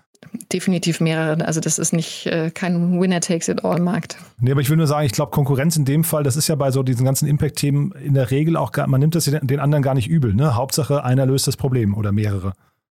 [0.51, 1.45] definitiv mehrere.
[1.45, 4.17] Also das ist nicht äh, kein Winner-Takes-it-all-Markt.
[4.39, 6.55] Nee, aber ich will nur sagen, ich glaube, Konkurrenz in dem Fall, das ist ja
[6.55, 9.83] bei so diesen ganzen Impact-Themen in der Regel auch, gar, man nimmt das den anderen
[9.83, 10.33] gar nicht übel.
[10.33, 10.55] Ne?
[10.55, 12.53] Hauptsache, einer löst das Problem oder mehrere.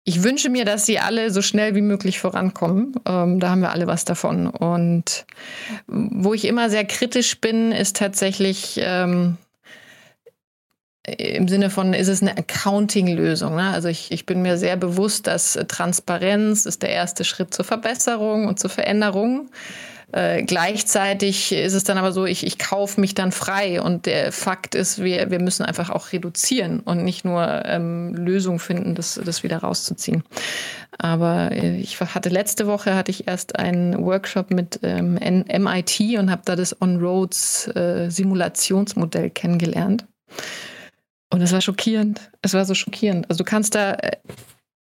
[0.03, 2.95] Ich wünsche mir, dass sie alle so schnell wie möglich vorankommen.
[3.05, 4.47] Ähm, da haben wir alle was davon.
[4.47, 5.25] Und
[5.87, 9.35] wo ich immer sehr kritisch bin, ist tatsächlich ähm,
[11.07, 13.55] im Sinne von, ist es eine Accounting-Lösung?
[13.55, 13.69] Ne?
[13.69, 18.47] Also ich, ich bin mir sehr bewusst, dass Transparenz ist der erste Schritt zur Verbesserung
[18.47, 19.49] und zur Veränderung.
[20.13, 24.31] Äh, gleichzeitig ist es dann aber so, ich, ich kaufe mich dann frei und der
[24.31, 29.19] Fakt ist, wir, wir müssen einfach auch reduzieren und nicht nur ähm, Lösungen finden, das,
[29.23, 30.23] das wieder rauszuziehen.
[30.97, 36.31] Aber äh, ich hatte letzte Woche hatte ich erst einen Workshop mit ähm, MIT und
[36.31, 38.09] habe da das On-Roads äh,
[39.33, 40.05] kennengelernt.
[41.29, 42.31] Und es war schockierend.
[42.41, 43.29] Es war so schockierend.
[43.29, 43.97] Also du kannst da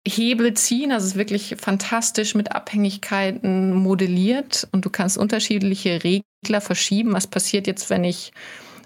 [0.08, 6.62] Hebel ziehen, also es ist wirklich fantastisch mit Abhängigkeiten modelliert und du kannst unterschiedliche Regler
[6.62, 7.14] verschieben.
[7.14, 8.34] Was passiert jetzt, wenn ich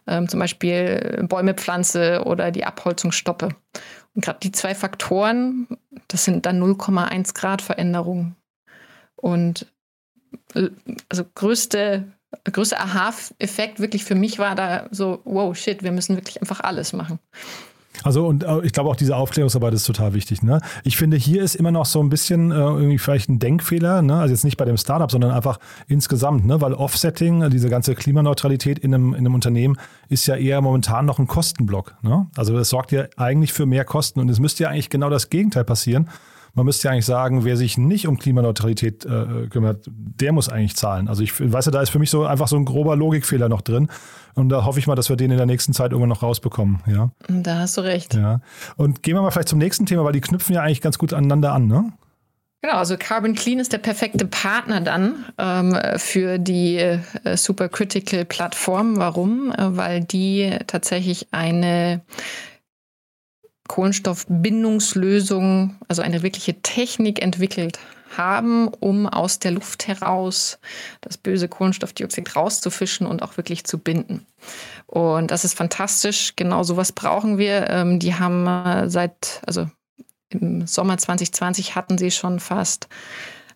[0.06, 3.50] ähm, zum Beispiel Bäume pflanze oder die Abholzung stoppe?
[4.14, 5.68] Und gerade die zwei Faktoren,
[6.08, 8.36] das sind dann 0,1 Grad Veränderungen.
[9.16, 9.66] Und
[10.54, 10.70] äh,
[11.10, 12.12] also größte
[12.44, 16.94] größte Aha-Effekt wirklich für mich war da so, wow, shit, wir müssen wirklich einfach alles
[16.94, 17.20] machen.
[18.04, 20.44] Also und äh, ich glaube auch diese Aufklärungsarbeit ist total wichtig.
[20.44, 20.62] Ne?
[20.84, 24.20] Ich finde, hier ist immer noch so ein bisschen äh, irgendwie vielleicht ein Denkfehler, ne?
[24.20, 26.62] also jetzt nicht bei dem Startup, sondern einfach insgesamt, ne?
[26.62, 29.78] weil Offsetting, äh, diese ganze Klimaneutralität in einem, in einem Unternehmen
[30.10, 31.96] ist ja eher momentan noch ein Kostenblock.
[32.02, 32.28] Ne?
[32.36, 35.30] Also das sorgt ja eigentlich für mehr Kosten und es müsste ja eigentlich genau das
[35.30, 36.10] Gegenteil passieren.
[36.58, 40.76] Man müsste ja eigentlich sagen, wer sich nicht um Klimaneutralität äh, kümmert, der muss eigentlich
[40.76, 41.08] zahlen.
[41.08, 43.62] Also ich weiß ja, da ist für mich so einfach so ein grober Logikfehler noch
[43.62, 43.90] drin.
[44.34, 46.80] Und da hoffe ich mal, dass wir den in der nächsten Zeit irgendwann noch rausbekommen.
[46.88, 47.12] Ja.
[47.28, 48.16] Da hast du recht.
[48.16, 48.42] Ja.
[48.76, 51.14] Und gehen wir mal vielleicht zum nächsten Thema, weil die knüpfen ja eigentlich ganz gut
[51.14, 51.94] aneinander an, ne?
[52.64, 57.00] Genau, also Carbon Clean ist der perfekte Partner dann ähm, für die äh,
[57.38, 58.98] Supercritical Plattform.
[58.98, 59.52] Warum?
[59.52, 62.02] Äh, weil die tatsächlich eine
[63.68, 67.80] Kohlenstoffbindungslösung, also eine wirkliche Technik entwickelt
[68.16, 70.60] haben, um aus der Luft heraus
[71.02, 74.26] das böse Kohlenstoffdioxid rauszufischen und auch wirklich zu binden.
[74.86, 76.34] Und das ist fantastisch.
[76.36, 77.70] Genau sowas brauchen wir.
[77.70, 79.70] Ähm, die haben äh, seit, also
[80.30, 82.88] im Sommer 2020 hatten sie schon fast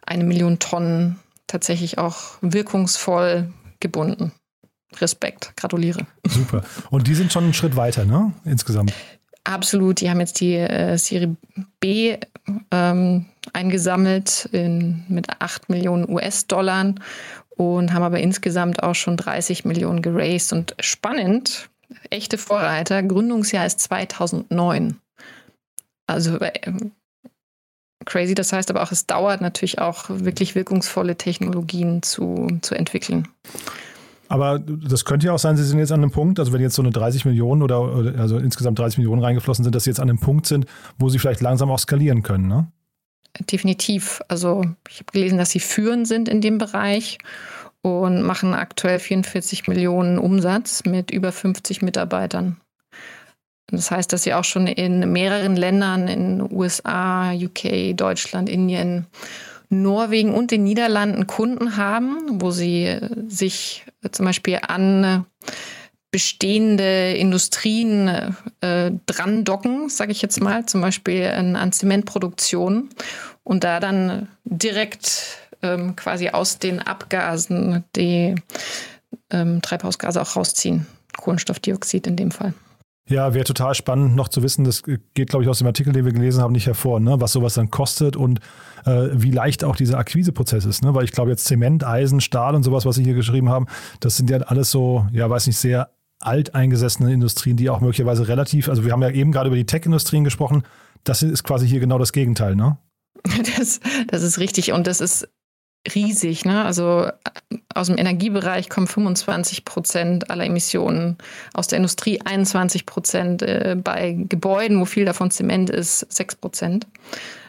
[0.06, 4.32] eine Million Tonnen tatsächlich auch wirkungsvoll gebunden.
[5.00, 6.06] Respekt, gratuliere.
[6.28, 6.64] Super.
[6.90, 8.34] Und die sind schon einen Schritt weiter, ne?
[8.44, 8.94] Insgesamt.
[9.44, 10.02] Absolut.
[10.02, 11.36] Die haben jetzt die äh, Serie
[11.80, 12.18] B
[12.72, 16.94] ähm, eingesammelt in, mit 8 Millionen US-Dollar
[17.50, 20.54] und haben aber insgesamt auch schon 30 Millionen geraced.
[20.54, 21.70] Und spannend,
[22.10, 25.00] echte Vorreiter, Gründungsjahr ist 2009.
[26.08, 26.52] Also äh,
[28.06, 33.28] crazy, das heißt aber auch, es dauert natürlich auch wirklich wirkungsvolle Technologien zu, zu entwickeln.
[34.32, 36.76] Aber das könnte ja auch sein, Sie sind jetzt an einem Punkt, also wenn jetzt
[36.76, 37.80] so eine 30 Millionen oder,
[38.18, 40.66] also insgesamt 30 Millionen reingeflossen sind, dass Sie jetzt an einem Punkt sind,
[40.98, 42.68] wo Sie vielleicht langsam auch skalieren können, ne?
[43.40, 44.22] definitiv.
[44.28, 47.18] Also ich habe gelesen, dass sie führend sind in dem Bereich
[47.82, 52.58] und machen aktuell 44 Millionen Umsatz mit über 50 Mitarbeitern.
[53.68, 59.08] Das heißt, dass sie auch schon in mehreren Ländern, in USA, UK, Deutschland, Indien,
[59.72, 65.26] Norwegen und den Niederlanden Kunden haben, wo sie sich zum Beispiel an
[66.12, 72.90] bestehende Industrien äh, dran docken, sage ich jetzt mal, zum Beispiel an Zementproduktion
[73.44, 78.36] und da dann direkt ähm, quasi aus den Abgasen die
[79.30, 80.86] ähm, Treibhausgase auch rausziehen.
[81.18, 82.54] Kohlenstoffdioxid in dem Fall.
[83.10, 86.06] Ja, wäre total spannend noch zu wissen, das geht, glaube ich, aus dem Artikel, den
[86.06, 87.20] wir gelesen haben, nicht hervor, ne?
[87.20, 88.40] was sowas dann kostet und
[88.86, 90.84] äh, wie leicht auch dieser Akquiseprozess ist.
[90.84, 90.94] Ne?
[90.94, 93.66] Weil ich glaube, jetzt Zement, Eisen, Stahl und sowas, was Sie hier geschrieben haben,
[94.00, 98.70] das sind ja alles so, ja, weiß nicht, sehr alteingesessene Industrien, die auch möglicherweise relativ,
[98.70, 100.64] also wir haben ja eben gerade über die Tech-Industrien gesprochen,
[101.04, 102.78] das ist quasi hier genau das Gegenteil, ne?
[103.58, 105.28] Das, das ist richtig und das ist
[105.94, 106.46] riesig.
[106.46, 106.64] Ne?
[106.64, 107.08] Also
[107.74, 111.18] aus dem Energiebereich kommen 25 Prozent aller Emissionen,
[111.54, 116.88] aus der Industrie 21 Prozent, äh, bei Gebäuden, wo viel davon Zement ist, 6 Prozent.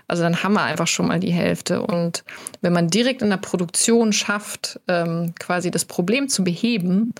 [0.09, 1.83] Also dann haben wir einfach schon mal die Hälfte.
[1.83, 2.25] Und
[2.61, 7.15] wenn man direkt in der Produktion schafft, ähm, quasi das Problem zu beheben,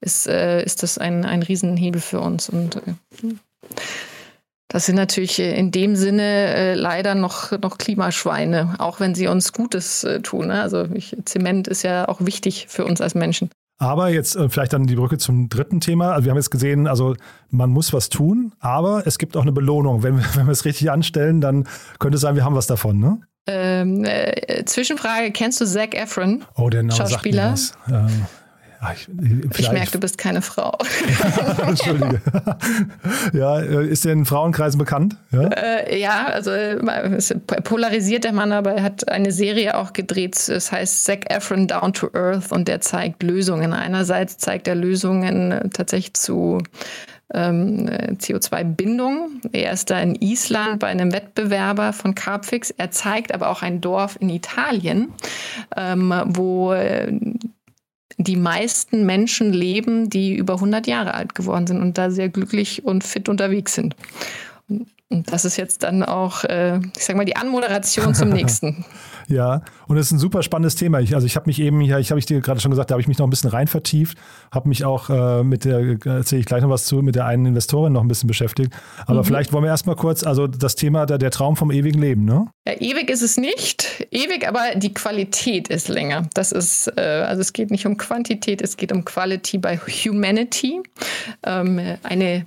[0.00, 2.48] ist, äh, ist das ein, ein Riesenhebel für uns.
[2.48, 2.80] Und äh,
[4.68, 9.28] das sind natürlich äh, in dem Sinne äh, leider noch, noch Klimaschweine, auch wenn sie
[9.28, 10.48] uns Gutes äh, tun.
[10.48, 10.60] Ne?
[10.60, 13.50] Also ich, Zement ist ja auch wichtig für uns als Menschen.
[13.78, 16.12] Aber jetzt äh, vielleicht dann die Brücke zum dritten Thema.
[16.12, 17.14] Also wir haben jetzt gesehen, also
[17.50, 20.02] man muss was tun, aber es gibt auch eine Belohnung.
[20.02, 23.20] Wenn, wenn wir es richtig anstellen, dann könnte es sein, wir haben was davon, ne?
[23.48, 26.44] Ähm, äh, Zwischenfrage, kennst du Zac Efron?
[26.56, 27.56] Oh, der Name Schauspieler?
[27.56, 28.10] Sagt mir was.
[28.10, 28.26] Ähm,
[28.94, 29.08] ich,
[29.58, 30.76] ich merke, du bist keine Frau.
[31.66, 32.20] Entschuldige.
[33.32, 35.16] ja, äh, ist der in Frauenkreisen bekannt?
[35.32, 36.50] Ja, äh, ja also
[37.64, 40.36] polarisiert der Mann, aber er hat eine Serie auch gedreht.
[40.48, 43.72] Es heißt Zac Efron Down to Earth und der zeigt Lösungen.
[43.72, 46.62] Einerseits zeigt er Lösungen tatsächlich zu
[47.34, 49.40] ähm, CO2-Bindung.
[49.52, 52.70] Er ist da in Island bei einem Wettbewerber von Carbfix.
[52.70, 55.12] Er zeigt aber auch ein Dorf in Italien,
[55.76, 57.12] ähm, wo äh,
[58.18, 62.84] die meisten Menschen leben, die über 100 Jahre alt geworden sind und da sehr glücklich
[62.84, 63.94] und fit unterwegs sind.
[65.08, 68.84] Und das ist jetzt dann auch, äh, ich sag mal, die Anmoderation zum nächsten.
[69.28, 70.98] ja, und es ist ein super spannendes Thema.
[70.98, 72.94] Ich, also ich habe mich eben hier, ich habe ich dir gerade schon gesagt, da
[72.94, 74.18] habe ich mich noch ein bisschen rein vertieft,
[74.50, 77.46] habe mich auch äh, mit der, erzähle ich gleich noch was zu, mit der einen
[77.46, 78.72] Investorin noch ein bisschen beschäftigt.
[79.06, 79.24] Aber mhm.
[79.24, 82.48] vielleicht wollen wir erstmal kurz, also das Thema der, der Traum vom ewigen Leben, ne?
[82.66, 86.22] Ja, ewig ist es nicht, ewig, aber die Qualität ist länger.
[86.34, 90.82] Das ist, äh, also es geht nicht um Quantität, es geht um Quality by Humanity.
[91.44, 92.44] Ähm, eine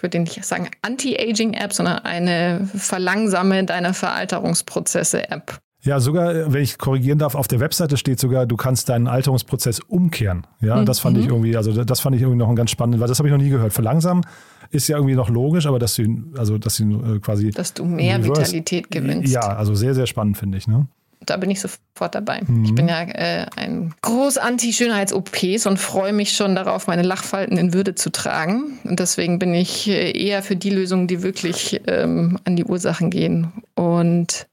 [0.00, 5.60] ich würde nicht sagen Anti-Aging-App, sondern eine Verlangsame deiner Veralterungsprozesse-App.
[5.82, 9.80] Ja, sogar, wenn ich korrigieren darf, auf der Webseite steht sogar, du kannst deinen Alterungsprozess
[9.80, 10.46] umkehren.
[10.62, 10.86] Ja, mhm.
[10.86, 13.18] das fand ich irgendwie, also das fand ich irgendwie noch ein ganz spannend, weil das
[13.18, 13.74] habe ich noch nie gehört.
[13.74, 14.24] Verlangsamen
[14.70, 17.50] ist ja irgendwie noch logisch, aber dass du, also dass du äh, quasi.
[17.50, 19.30] Dass du mehr Reverse, Vitalität gewinnst.
[19.30, 20.66] Ja, also sehr, sehr spannend, finde ich.
[20.66, 20.86] Ne?
[21.30, 22.42] Da bin ich sofort dabei.
[22.46, 22.64] Mhm.
[22.64, 27.72] Ich bin ja äh, ein groß Anti-Schönheits-OPs und freue mich schon darauf, meine Lachfalten in
[27.72, 28.78] Würde zu tragen.
[28.84, 33.10] Und deswegen bin ich äh, eher für die Lösungen, die wirklich ähm, an die Ursachen
[33.10, 33.52] gehen.
[33.76, 34.48] Und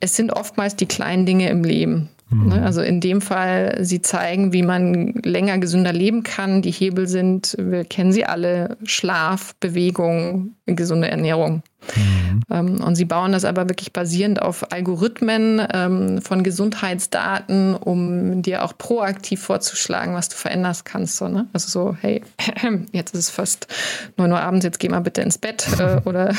[0.00, 2.10] es sind oftmals die kleinen Dinge im Leben.
[2.30, 2.48] Mhm.
[2.48, 6.62] Ne, also in dem Fall, sie zeigen, wie man länger gesünder leben kann.
[6.62, 11.62] Die Hebel sind, wir kennen sie alle, Schlaf, Bewegung, gesunde Ernährung.
[11.96, 12.40] Mhm.
[12.50, 18.64] Ähm, und sie bauen das aber wirklich basierend auf Algorithmen ähm, von Gesundheitsdaten, um dir
[18.64, 21.16] auch proaktiv vorzuschlagen, was du verändern kannst.
[21.16, 21.46] So, ne?
[21.52, 22.22] Also so, hey,
[22.92, 23.68] jetzt ist es fast
[24.16, 26.34] 9 Uhr abends, jetzt geh mal bitte ins Bett äh, oder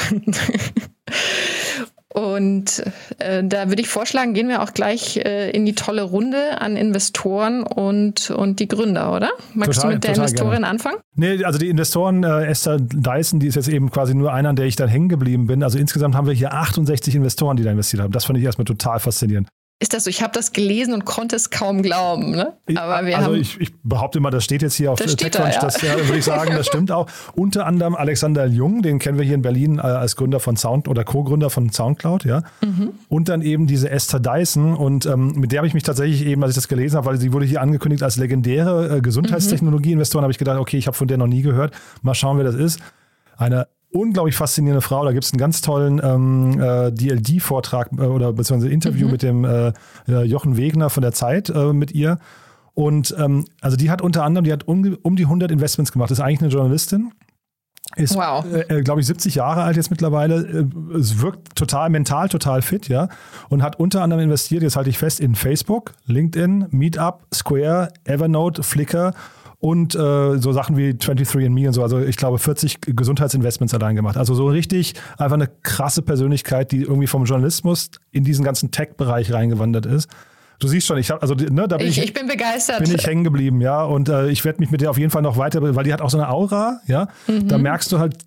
[2.11, 2.83] Und
[3.19, 6.75] äh, da würde ich vorschlagen, gehen wir auch gleich äh, in die tolle Runde an
[6.75, 9.29] Investoren und, und die Gründer, oder?
[9.53, 10.67] Magst total, du mit der Investorin gerne.
[10.67, 10.97] anfangen?
[11.15, 14.55] Nee, also die Investoren, äh, Esther Dyson, die ist jetzt eben quasi nur einer, an
[14.55, 15.61] der ich dann hängen geblieben bin.
[15.61, 18.11] Also insgesamt haben wir hier 68 Investoren, die da investiert haben.
[18.11, 19.47] Das fand ich erstmal total faszinierend
[19.81, 20.09] ist das so?
[20.09, 22.31] Ich habe das gelesen und konnte es kaum glauben.
[22.31, 22.53] Ne?
[22.75, 25.31] Aber wir also haben, ich, ich, behaupte mal, das steht jetzt hier auf TechCrunch.
[25.31, 25.61] Da, ja.
[25.61, 27.07] Das ja, würde ich sagen, das stimmt auch.
[27.33, 31.05] Unter anderem Alexander Jung, den kennen wir hier in Berlin als Gründer von Sound oder
[31.05, 32.43] Co-Gründer von Soundcloud, ja.
[32.61, 32.89] Mhm.
[33.07, 36.43] Und dann eben diese Esther Dyson und ähm, mit der habe ich mich tatsächlich eben,
[36.43, 40.31] als ich das gelesen habe, weil sie wurde hier angekündigt als legendäre äh, Gesundheitstechnologie-Investorin, habe
[40.33, 41.73] ich gedacht, okay, ich habe von der noch nie gehört.
[42.01, 42.81] Mal schauen, wer das ist.
[43.37, 45.03] Eine unglaublich faszinierende Frau.
[45.03, 49.11] Da gibt es einen ganz tollen ähm, äh, DLD-Vortrag äh, oder beziehungsweise Interview mhm.
[49.11, 49.73] mit dem äh,
[50.07, 52.19] äh, Jochen Wegner von der Zeit äh, mit ihr.
[52.73, 56.11] Und ähm, also die hat unter anderem, die hat um, um die 100 Investments gemacht.
[56.11, 57.11] Ist eigentlich eine Journalistin
[57.95, 58.45] Ist, wow.
[58.45, 60.69] äh, glaube ich, 70 Jahre alt jetzt mittlerweile.
[60.95, 63.09] Es wirkt total mental, total fit, ja.
[63.49, 68.63] Und hat unter anderem investiert, jetzt halte ich fest, in Facebook, LinkedIn, Meetup, Square, Evernote,
[68.63, 69.13] Flickr
[69.59, 71.83] und äh, so Sachen wie 23andMe und so.
[71.83, 74.17] Also ich glaube 40 Gesundheitsinvestments allein gemacht.
[74.17, 79.33] Also so richtig einfach eine krasse Persönlichkeit, die irgendwie vom Journalismus in diesen ganzen Tech-Bereich
[79.33, 80.09] reingewandert ist.
[80.59, 82.83] Du siehst schon, ich habe also ne, da bin ich, Ich, ich bin begeistert.
[82.83, 83.81] bin ich hängen geblieben, ja.
[83.83, 86.01] Und äh, ich werde mich mit der auf jeden Fall noch weiter, weil die hat
[86.01, 87.07] auch so eine Aura, ja.
[87.27, 88.17] Da merkst du halt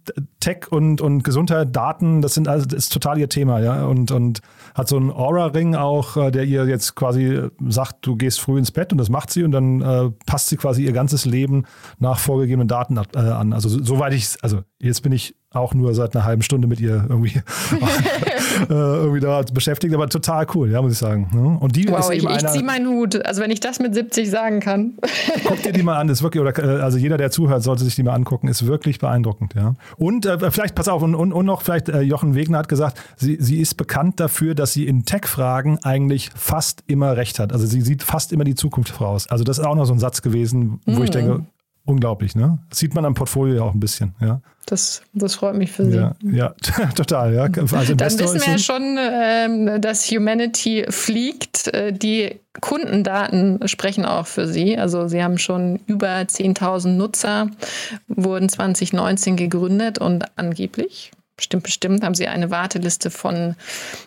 [0.41, 3.85] Tech und, und Gesundheit, Daten, das sind also das ist total ihr Thema, ja.
[3.85, 4.41] Und, und
[4.75, 8.71] hat so einen Aura-Ring auch, äh, der ihr jetzt quasi sagt, du gehst früh ins
[8.71, 11.65] Bett und das macht sie und dann äh, passt sie quasi ihr ganzes Leben
[11.99, 13.53] nach vorgegebenen Daten ab- äh, an.
[13.53, 16.81] Also so- soweit ich, also jetzt bin ich auch nur seit einer halben Stunde mit
[16.81, 17.39] ihr irgendwie,
[18.69, 21.29] äh, irgendwie da beschäftigt, aber total cool, ja, muss ich sagen.
[21.33, 21.59] ne?
[21.61, 23.25] Und die ist Wow, ich, eben ich ziehe meinen Hut.
[23.27, 24.95] Also wenn ich das mit 70 sagen kann.
[25.45, 27.95] Guck dir die mal an, ist wirklich, oder äh, also jeder, der zuhört, sollte sich
[27.95, 29.75] die mal angucken, ist wirklich beeindruckend, ja.
[29.97, 33.01] Und äh, vielleicht, pass auf, und, und, und noch vielleicht, äh, Jochen Wegner hat gesagt,
[33.17, 37.53] sie, sie ist bekannt dafür, dass sie in Tech-Fragen eigentlich fast immer recht hat.
[37.53, 39.29] Also sie sieht fast immer die Zukunft voraus.
[39.29, 41.45] Also das ist auch noch so ein Satz gewesen, wo ich denke,
[41.85, 42.59] unglaublich, ne?
[42.71, 44.41] Das sieht man am Portfolio ja auch ein bisschen, ja.
[44.67, 45.97] Das, das freut mich für Sie.
[45.97, 46.55] Ja, ja
[46.95, 47.43] total, ja.
[47.43, 51.69] Als Dann wissen ist wir ja schon, ähm, dass Humanity fliegt.
[51.69, 54.79] Äh, Die Kundendaten sprechen auch für Sie.
[54.79, 57.51] Also Sie haben schon über 10.000 Nutzer,
[58.07, 61.11] wurden 2019 gegründet und angeblich,
[61.43, 63.57] bestimmt, bestimmt, haben Sie eine Warteliste von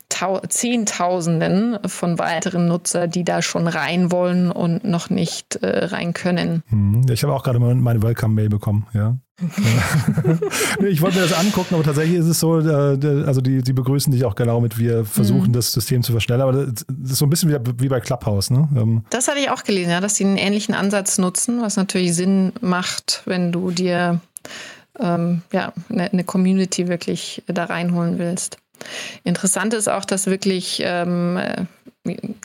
[0.07, 6.13] Tau Zehntausenden von weiteren Nutzer, die da schon rein wollen und noch nicht äh, rein
[6.13, 6.63] können.
[6.69, 9.17] Hm, Ich habe auch gerade meine Welcome-Mail bekommen, ja.
[10.87, 14.13] ich wollte mir das angucken, aber tatsächlich ist es so, äh, also die, die begrüßen
[14.13, 17.29] dich auch genau mit, wir versuchen das System zu verschnellen, aber das ist so ein
[17.29, 18.69] bisschen wie, wie bei Clubhouse, ne?
[18.77, 22.15] Ähm, Das hatte ich auch gelesen, ja, dass sie einen ähnlichen Ansatz nutzen, was natürlich
[22.15, 24.21] Sinn macht, wenn du dir
[24.99, 28.57] ähm, ja, eine, eine Community wirklich da reinholen willst.
[29.23, 31.65] Interessant ist auch, dass wirklich ähm, äh,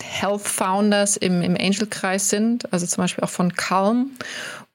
[0.03, 4.11] Health Founders im, im Angel-Kreis sind, also zum Beispiel auch von Calm,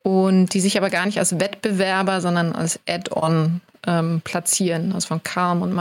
[0.03, 5.23] und die sich aber gar nicht als Wettbewerber, sondern als Add-on ähm, platzieren, also von
[5.23, 5.73] Calm und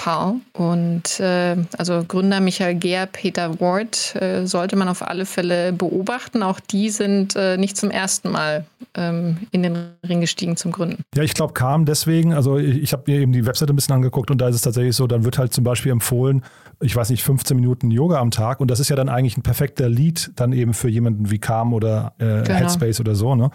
[0.00, 0.36] MyFitnessPal.
[0.52, 6.42] Und äh, also Gründer Michael Gehr, Peter Ward äh, sollte man auf alle Fälle beobachten.
[6.42, 11.02] Auch die sind äh, nicht zum ersten Mal ähm, in den Ring gestiegen zum Gründen.
[11.14, 13.94] Ja, ich glaube, kam deswegen, also ich, ich habe mir eben die Webseite ein bisschen
[13.94, 16.42] angeguckt und da ist es tatsächlich so, dann wird halt zum Beispiel empfohlen,
[16.80, 19.42] ich weiß nicht, 15 Minuten Yoga am Tag und das ist ja dann eigentlich ein
[19.42, 22.58] perfekter Lead dann eben für jemanden wie Calm oder äh, Genau.
[22.58, 23.50] Headspace oder so, ne?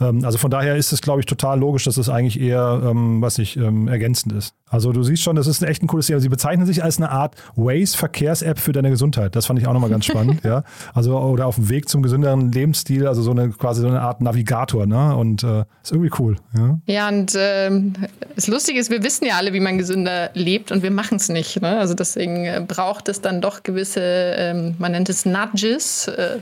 [0.00, 3.20] Ähm, Also von daher ist es, glaube ich, total logisch, dass es eigentlich eher, ähm,
[3.22, 4.54] was nicht, ähm, ergänzend ist.
[4.68, 6.20] Also du siehst schon, das ist ein echt ein cooles Thema.
[6.20, 9.36] Sie bezeichnen sich als eine Art Waze-Verkehrs-App für deine Gesundheit.
[9.36, 10.64] Das fand ich auch nochmal ganz spannend, ja.
[10.94, 14.20] Also oder auf dem Weg zum gesünderen Lebensstil, also so eine quasi so eine Art
[14.20, 15.14] Navigator, ne?
[15.14, 16.78] Und äh, ist irgendwie cool, ja.
[16.86, 17.92] Ja, und ähm,
[18.34, 21.28] das Lustige ist, wir wissen ja alle, wie man gesünder lebt und wir machen es
[21.28, 21.60] nicht.
[21.60, 21.78] Ne?
[21.78, 26.38] Also deswegen äh, braucht es dann doch gewisse, ähm, man nennt es Nudges äh,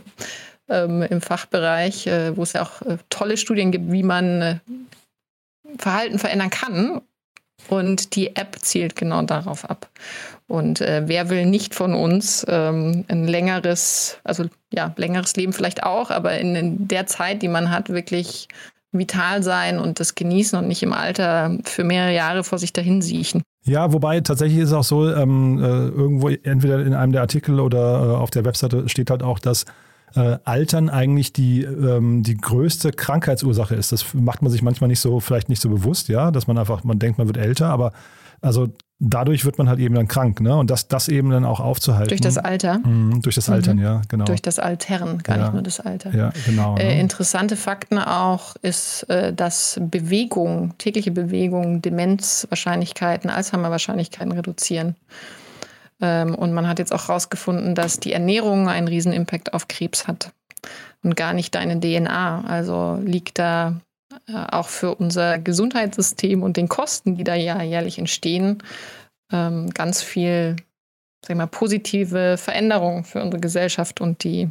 [0.69, 4.59] ähm, im Fachbereich, äh, wo es ja auch äh, tolle Studien gibt, wie man äh,
[5.79, 7.03] Verhalten verändern kann.
[7.69, 9.89] Und die App zielt genau darauf ab.
[10.49, 15.85] Und äh, wer will nicht von uns ähm, ein längeres, also ja, längeres Leben vielleicht
[15.85, 18.49] auch, aber in, in der Zeit, die man hat, wirklich
[18.91, 23.01] vital sein und das genießen und nicht im Alter für mehrere Jahre vor sich dahin
[23.01, 23.43] siechen.
[23.65, 27.61] Ja, wobei tatsächlich ist es auch so, ähm, äh, irgendwo entweder in einem der Artikel
[27.61, 29.65] oder äh, auf der Webseite steht halt auch, dass
[30.15, 33.93] äh, Altern eigentlich die, ähm, die größte Krankheitsursache ist.
[33.93, 36.85] Das macht man sich manchmal nicht so, vielleicht nicht so bewusst, ja, dass man einfach,
[36.85, 37.93] man denkt, man wird älter, aber
[38.41, 40.57] also dadurch wird man halt eben dann krank, ne?
[40.57, 42.09] Und das, das eben dann auch aufzuhalten.
[42.09, 42.79] Durch das Alter.
[42.79, 43.83] Mhm, durch das Altern, Mhm.
[43.83, 44.25] ja, genau.
[44.25, 45.43] Durch das Altern, gar Ja.
[45.45, 46.15] nicht nur das Alter.
[46.15, 46.77] ja, genau.
[46.77, 47.01] Äh, ne?
[47.01, 54.97] interessante Fakten auch ist, äh, dass Bewegung, tägliche Bewegung, Demenzwahrscheinlichkeiten, Alzheimer-Wahrscheinlichkeiten reduzieren.
[56.03, 60.07] Ähm, und man hat jetzt auch herausgefunden, dass die Ernährung einen riesen Impact auf Krebs
[60.07, 60.33] hat
[61.03, 62.45] und gar nicht deine DNA.
[62.45, 63.81] Also liegt da
[64.29, 68.63] äh, auch für unser Gesundheitssystem und den Kosten, die da ja jährlich entstehen,
[69.33, 70.57] ähm, ganz viel
[71.25, 74.51] sag mal, positive Veränderung für unsere Gesellschaft und die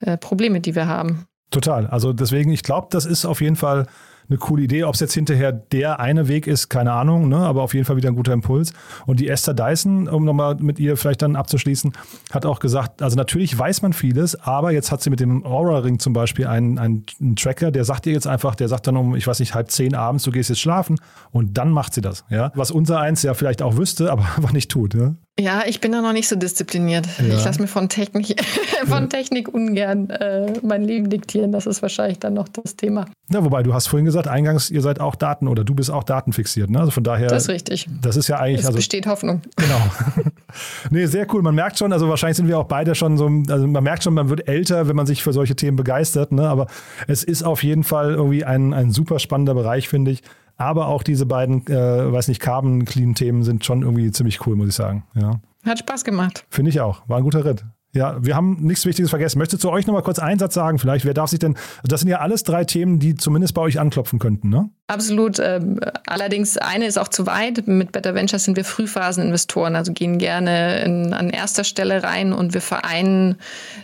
[0.00, 1.26] äh, Probleme, die wir haben.
[1.50, 1.86] Total.
[1.86, 3.86] Also deswegen, ich glaube, das ist auf jeden Fall
[4.30, 4.84] eine coole Idee.
[4.84, 7.36] Ob es jetzt hinterher der eine Weg ist, keine Ahnung, ne?
[7.36, 8.72] aber auf jeden Fall wieder ein guter Impuls.
[9.06, 11.92] Und die Esther Dyson, um nochmal mit ihr vielleicht dann abzuschließen,
[12.32, 15.98] hat auch gesagt, also natürlich weiß man vieles, aber jetzt hat sie mit dem Aura-Ring
[15.98, 19.14] zum Beispiel einen, einen, einen Tracker, der sagt ihr jetzt einfach, der sagt dann um,
[19.16, 20.96] ich weiß nicht, halb zehn abends, du gehst jetzt schlafen
[21.32, 22.24] und dann macht sie das.
[22.30, 22.52] Ja?
[22.54, 24.94] Was unser eins ja vielleicht auch wüsste, aber, aber nicht tut.
[24.94, 25.14] Ja?
[25.38, 27.06] Ja, ich bin da noch nicht so diszipliniert.
[27.18, 27.34] Ja.
[27.34, 28.34] Ich lasse mir von Technik,
[28.86, 31.50] von Technik ungern äh, mein Leben diktieren.
[31.50, 33.06] Das ist wahrscheinlich dann noch das Thema.
[33.30, 36.04] Ja, wobei du hast vorhin gesagt, eingangs, ihr seid auch Daten oder du bist auch
[36.04, 36.68] datenfixiert.
[36.68, 36.80] Ne?
[36.80, 37.28] Also von daher.
[37.28, 37.86] Das ist richtig.
[38.02, 38.60] Das ist ja eigentlich.
[38.60, 39.40] Es also, besteht Hoffnung.
[39.56, 39.80] Genau.
[40.90, 41.42] nee, sehr cool.
[41.42, 44.14] Man merkt schon, also wahrscheinlich sind wir auch beide schon so, also man merkt schon,
[44.14, 46.32] man wird älter, wenn man sich für solche Themen begeistert.
[46.32, 46.48] Ne?
[46.48, 46.66] Aber
[47.06, 50.22] es ist auf jeden Fall irgendwie ein, ein super spannender Bereich, finde ich.
[50.60, 54.74] Aber auch diese beiden, äh, weiß nicht, Carbon-Clean-Themen sind schon irgendwie ziemlich cool, muss ich
[54.74, 55.04] sagen.
[55.14, 55.40] Ja.
[55.64, 56.44] Hat Spaß gemacht.
[56.50, 57.08] Finde ich auch.
[57.08, 57.64] War ein guter Ritt.
[57.92, 59.38] Ja, wir haben nichts Wichtiges vergessen.
[59.40, 60.78] Möchtest du euch noch mal kurz einen Satz sagen?
[60.78, 63.80] Vielleicht, wer darf sich denn, das sind ja alles drei Themen, die zumindest bei euch
[63.80, 64.70] anklopfen könnten, ne?
[64.86, 65.40] Absolut.
[65.40, 67.66] Ähm, allerdings eine ist auch zu weit.
[67.66, 72.54] Mit Better Ventures sind wir Frühphaseninvestoren, also gehen gerne in, an erster Stelle rein und
[72.54, 73.36] wir vereinen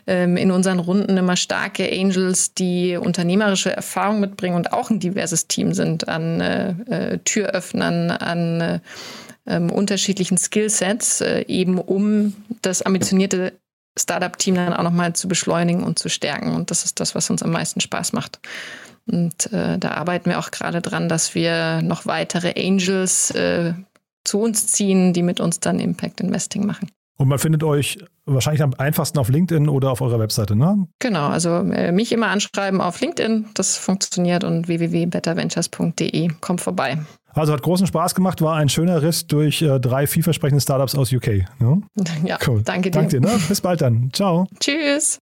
[0.07, 5.49] ähm, in unseren Runden immer starke Angels, die unternehmerische Erfahrung mitbringen und auch ein diverses
[5.49, 8.81] Team sind an äh, äh Türöffnern, an äh,
[9.47, 13.53] ähm, unterschiedlichen Skillsets, äh, eben um das ambitionierte
[13.99, 16.55] Startup-Team dann auch nochmal zu beschleunigen und zu stärken.
[16.55, 18.41] Und das ist das, was uns am meisten Spaß macht.
[19.07, 23.75] Und äh, da arbeiten wir auch gerade dran, dass wir noch weitere Angels äh,
[24.25, 26.91] zu uns ziehen, die mit uns dann Impact Investing machen.
[27.19, 30.87] Und man findet euch wahrscheinlich am einfachsten auf LinkedIn oder auf eurer Webseite, ne?
[30.99, 36.29] Genau, also äh, mich immer anschreiben auf LinkedIn, das funktioniert und www.betterventures.de.
[36.41, 36.99] Kommt vorbei.
[37.37, 41.13] Also hat großen Spaß gemacht, war ein schöner Riss durch äh, drei vielversprechende Startups aus
[41.13, 41.45] UK.
[41.59, 41.83] Ne?
[42.25, 42.63] Ja, cool.
[42.65, 43.01] danke dir.
[43.01, 43.39] Danke dir, ne?
[43.49, 44.11] Bis bald dann.
[44.13, 44.47] Ciao.
[44.59, 45.21] Tschüss.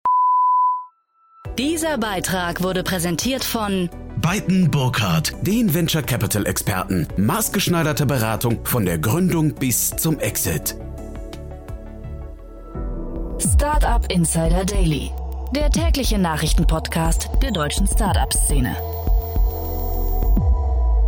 [1.59, 3.91] Dieser Beitrag wurde präsentiert von
[4.23, 7.07] Beiten Burkhardt, den Venture Capital Experten.
[7.17, 10.77] Maßgeschneiderte Beratung von der Gründung bis zum Exit.
[13.39, 15.11] Startup Insider Daily,
[15.55, 18.75] der tägliche Nachrichtenpodcast der deutschen Startup-Szene.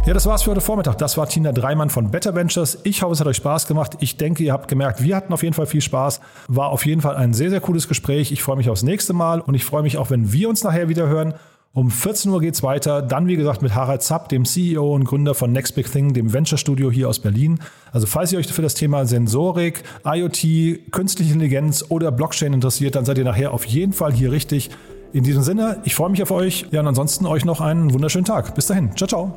[0.06, 0.96] Ja, das war's für heute Vormittag.
[0.96, 2.78] Das war Tina Dreimann von Better Ventures.
[2.84, 3.98] Ich hoffe, es hat euch Spaß gemacht.
[4.00, 6.20] Ich denke, ihr habt gemerkt, wir hatten auf jeden Fall viel Spaß.
[6.48, 8.32] War auf jeden Fall ein sehr, sehr cooles Gespräch.
[8.32, 10.88] Ich freue mich aufs nächste Mal und ich freue mich auch, wenn wir uns nachher
[10.88, 11.34] wieder hören.
[11.72, 13.02] Um 14 Uhr geht's weiter.
[13.02, 16.32] Dann, wie gesagt, mit Harald Zapp, dem CEO und Gründer von Next Big Thing, dem
[16.32, 17.60] Venture Studio hier aus Berlin.
[17.92, 23.04] Also, falls ihr euch für das Thema Sensorik, IoT, künstliche Intelligenz oder Blockchain interessiert, dann
[23.04, 24.70] seid ihr nachher auf jeden Fall hier richtig.
[25.12, 26.66] In diesem Sinne, ich freue mich auf euch.
[26.70, 28.54] Ja, und ansonsten euch noch einen wunderschönen Tag.
[28.54, 28.96] Bis dahin.
[28.96, 29.36] Ciao, ciao.